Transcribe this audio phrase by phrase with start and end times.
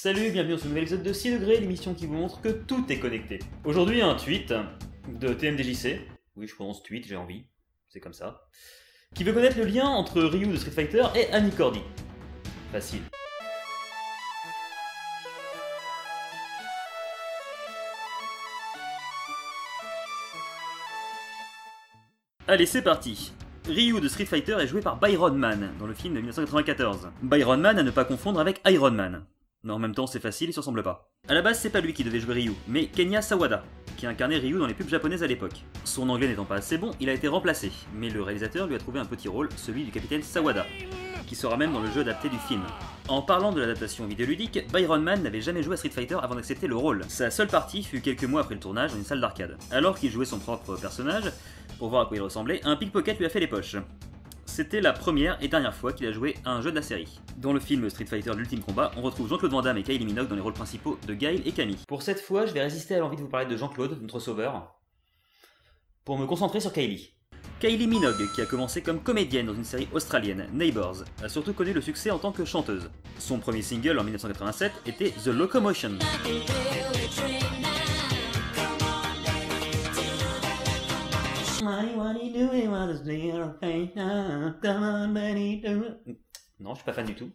[0.00, 2.84] Salut, bienvenue dans ce nouvel épisode de 6 degrés, l'émission qui vous montre que tout
[2.88, 3.40] est connecté.
[3.64, 4.54] Aujourd'hui, un tweet
[5.08, 6.02] de TMDJC,
[6.36, 7.46] oui, je prononce tweet, j'ai envie,
[7.88, 8.46] c'est comme ça,
[9.12, 11.80] qui veut connaître le lien entre Ryu de Street Fighter et Annie Cordy.
[12.70, 13.00] Facile.
[22.46, 23.32] Allez, c'est parti
[23.66, 27.10] Ryu de Street Fighter est joué par Byron Man dans le film de 1994.
[27.20, 29.24] Byron Man à ne pas confondre avec Iron Man.
[29.68, 31.10] Mais en même temps, c'est facile, il se ressemble pas.
[31.28, 33.64] À la base, c'est pas lui qui devait jouer Ryu, mais Kenya Sawada,
[33.98, 35.62] qui incarnait Ryu dans les pubs japonaises à l'époque.
[35.84, 38.78] Son anglais n'étant pas assez bon, il a été remplacé, mais le réalisateur lui a
[38.78, 40.64] trouvé un petit rôle, celui du capitaine Sawada,
[41.26, 42.62] qui sera même dans le jeu adapté du film.
[43.08, 46.66] En parlant de l'adaptation vidéoludique, Byron Man n'avait jamais joué à Street Fighter avant d'accepter
[46.66, 47.04] le rôle.
[47.08, 49.58] Sa seule partie fut quelques mois après le tournage dans une salle d'arcade.
[49.70, 51.30] Alors qu'il jouait son propre personnage,
[51.78, 53.76] pour voir à quoi il ressemblait, un pickpocket lui a fait les poches.
[54.48, 57.20] C'était la première et dernière fois qu'il a joué à un jeu de la série.
[57.36, 60.26] Dans le film Street Fighter l'ultime combat, on retrouve Jean-Claude Van Damme et Kylie Minogue
[60.26, 61.78] dans les rôles principaux de Guile et Camille.
[61.86, 64.74] Pour cette fois, je vais résister à l'envie de vous parler de Jean-Claude, notre sauveur,
[66.04, 67.12] pour me concentrer sur Kylie.
[67.60, 71.72] Kylie Minogue, qui a commencé comme comédienne dans une série australienne, Neighbours, a surtout connu
[71.72, 72.90] le succès en tant que chanteuse.
[73.18, 75.98] Son premier single en 1987 était The Locomotion.
[86.60, 87.30] Non, je suis pas fan du tout.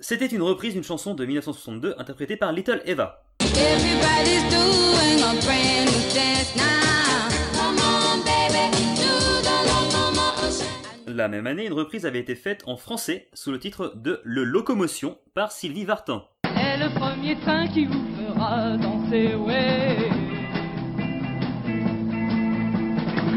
[0.00, 3.22] C'était une reprise d'une chanson de 1962 interprétée par Little Eva.
[3.40, 7.28] Everybody's doing a brand new dance now.
[7.54, 10.66] Come on, baby, do the locomotion.
[11.06, 14.44] La même année, une reprise avait été faite en français sous le titre de Le
[14.44, 16.24] Locomotion par Sylvie Vartan.
[16.44, 20.21] est le premier train qui vous fera danser, ouais.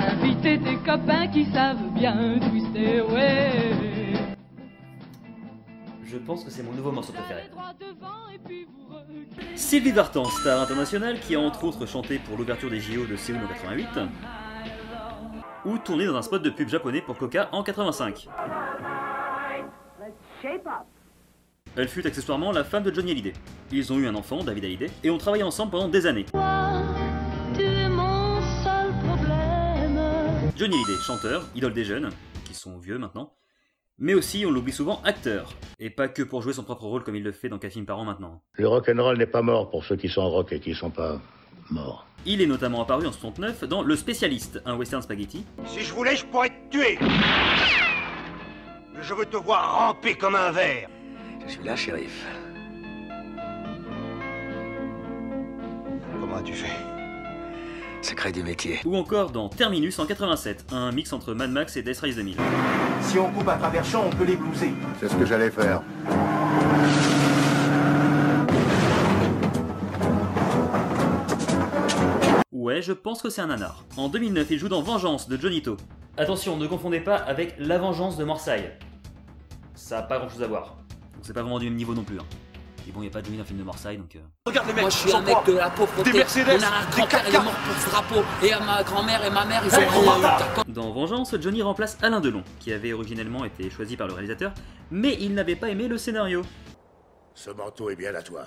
[0.00, 4.34] Invitez tes copains qui savent bien twister, ouais.
[6.04, 7.42] Je pense que c'est mon nouveau morceau préféré.
[9.54, 13.40] Sylvie Vartan, star internationale qui a entre autres chanté pour l'ouverture des JO de Séoul
[13.44, 13.88] en 88
[15.64, 18.28] ou tourné dans un spot de pub japonais pour Coca en 85.
[21.76, 23.32] Elle fut accessoirement la femme de Johnny Hallyday.
[23.72, 26.26] Ils ont eu un enfant, David Hallyday, et ont travaillé ensemble pendant des années.
[30.56, 32.10] Johnny Hallyday, chanteur, idole des jeunes,
[32.44, 33.34] qui sont vieux maintenant,
[33.98, 37.16] mais aussi, on l'oublie souvent, acteur, et pas que pour jouer son propre rôle comme
[37.16, 38.40] il le fait dans qu'un film par an maintenant.
[38.52, 41.20] Le rock'n'roll n'est pas mort pour ceux qui sont rock et qui ne sont pas
[41.70, 42.06] morts.
[42.24, 46.16] Il est notamment apparu en 69 dans Le Spécialiste, un western spaghetti, Si je voulais,
[46.16, 46.98] je pourrais te tuer.
[49.00, 50.88] Je veux te voir ramper comme un verre.
[51.46, 52.26] Je suis là, shérif.
[56.20, 56.93] Comment as-tu fait?
[58.04, 58.80] Secret du métier.
[58.84, 62.36] ou encore dans Terminus en 87, un mix entre Mad Max et Death Race 2000.
[63.00, 64.74] Si on coupe à travers champ, on peut les blouser.
[65.00, 65.80] C'est ce que j'allais faire.
[72.52, 73.84] Ouais, je pense que c'est un nanar.
[73.96, 75.78] En 2009, il joue dans Vengeance de Johnito.
[76.18, 78.70] Attention, ne confondez pas avec La Vengeance de Marseille.
[79.74, 80.76] Ça a pas grand chose à voir.
[81.14, 82.18] Donc c'est pas vraiment du même niveau non plus.
[82.18, 82.24] Hein.
[82.86, 84.14] Et bon, y a pas de Johnny dans le film de Marseille, donc...
[84.16, 84.50] euh,
[84.80, 86.12] Moi je suis un mec de la pauvreté.
[86.12, 88.22] Des Mercedes, Mon grand-père il est mort pour ce drapeau.
[88.42, 90.72] Et à ma grand-mère et ma mère ils ont.
[90.72, 94.52] Dans Vengeance, Johnny remplace Alain Delon, qui avait originellement été choisi par le réalisateur,
[94.90, 96.42] mais il n'avait pas aimé le scénario.
[97.34, 98.44] Ce manteau est bien à toi.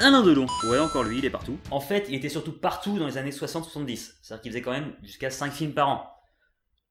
[0.00, 1.58] Alain Delon, ouais, encore lui, il est partout.
[1.70, 4.14] En fait, il était surtout partout dans les années 60-70.
[4.20, 6.10] C'est-à-dire qu'il faisait quand même jusqu'à 5 films par an.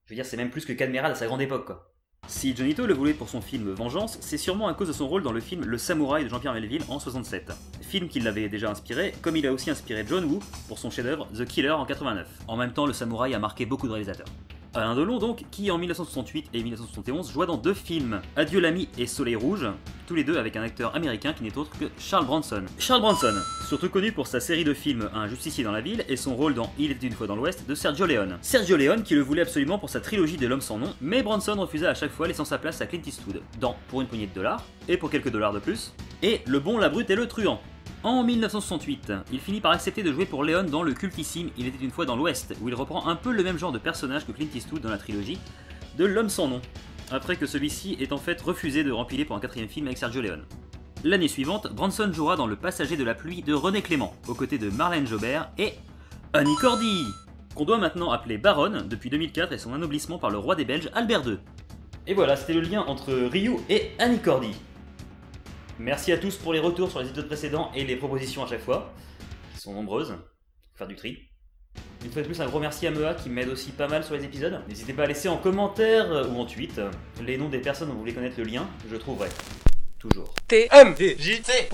[0.05, 1.90] Je veux dire, c'est même plus que Cadmerade à sa grande époque, quoi.
[2.27, 5.21] Si Johnito le voulait pour son film Vengeance, c'est sûrement à cause de son rôle
[5.21, 7.51] dans le film Le Samouraï de Jean-Pierre Melville en 67.
[7.81, 11.27] Film qui l'avait déjà inspiré, comme il a aussi inspiré John Woo pour son chef-d'œuvre
[11.35, 12.27] The Killer en 89.
[12.47, 14.27] En même temps, Le Samouraï a marqué beaucoup de réalisateurs.
[14.73, 19.05] Alain Delon donc, qui en 1968 et 1971 joua dans deux films, Adieu l'ami et
[19.05, 19.67] Soleil Rouge,
[20.07, 22.63] tous les deux avec un acteur américain qui n'est autre que Charles Bronson.
[22.79, 23.33] Charles Bronson,
[23.67, 26.53] surtout connu pour sa série de films Un justicier dans la ville et son rôle
[26.53, 28.37] dans Il était une fois dans l'Ouest de Sergio Leone.
[28.41, 31.55] Sergio Leone qui le voulait absolument pour sa trilogie de l'homme sans nom, mais Bronson
[31.59, 34.33] refusa à chaque fois laissant sa place à Clint Eastwood, dans Pour une poignée de
[34.33, 35.93] dollars, et pour quelques dollars de plus,
[36.23, 37.59] et Le bon, la brute et le truand.
[38.03, 41.83] En 1968, il finit par accepter de jouer pour Leon dans le cultissime Il était
[41.83, 44.31] une fois dans l'Ouest, où il reprend un peu le même genre de personnage que
[44.31, 45.37] Clint Eastwood dans la trilogie
[45.99, 46.61] de L'homme sans nom,
[47.11, 50.21] après que celui-ci ait en fait refusé de rempiler pour un quatrième film avec Sergio
[50.21, 50.45] Leone.
[51.03, 54.57] L'année suivante, Branson jouera dans Le Passager de la pluie de René Clément, aux côtés
[54.57, 55.73] de Marlène Jobert et
[56.33, 57.05] Annie Cordy,
[57.53, 60.89] qu'on doit maintenant appeler Baronne depuis 2004 et son anoblissement par le roi des Belges
[60.95, 61.37] Albert II.
[62.07, 64.55] Et voilà, c'était le lien entre Ryu et Annie Cordy.
[65.81, 68.61] Merci à tous pour les retours sur les épisodes précédents et les propositions à chaque
[68.61, 68.93] fois,
[69.51, 70.11] qui sont nombreuses.
[70.11, 71.27] Faut faire du tri.
[72.05, 74.13] Une fois de plus, un gros merci à Mea qui m'aide aussi pas mal sur
[74.13, 74.61] les épisodes.
[74.69, 76.91] N'hésitez pas à laisser en commentaire euh, ou en tweet euh,
[77.25, 79.29] les noms des personnes dont vous voulez connaître le lien, je trouverai.
[79.97, 80.35] Toujours.
[80.47, 81.67] T M J C.